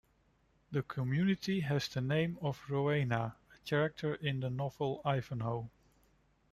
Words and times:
The 0.71 0.81
community 0.81 1.59
has 1.59 1.87
the 1.87 2.01
name 2.01 2.39
of 2.41 2.59
Rowena, 2.67 3.35
a 3.53 3.59
character 3.69 4.15
in 4.15 4.39
the 4.39 4.49
novel 4.49 4.99
"Ivanhoe". 5.05 5.69